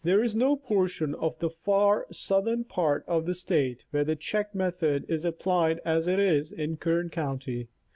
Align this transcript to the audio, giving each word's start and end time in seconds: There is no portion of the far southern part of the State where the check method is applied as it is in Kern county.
There 0.03 0.23
is 0.23 0.33
no 0.33 0.55
portion 0.55 1.13
of 1.13 1.37
the 1.37 1.51
far 1.51 2.07
southern 2.11 2.63
part 2.63 3.03
of 3.07 3.27
the 3.27 3.35
State 3.35 3.83
where 3.91 4.03
the 4.03 4.15
check 4.15 4.55
method 4.55 5.05
is 5.07 5.23
applied 5.23 5.79
as 5.85 6.07
it 6.07 6.17
is 6.17 6.51
in 6.51 6.77
Kern 6.77 7.09
county. 7.11 7.67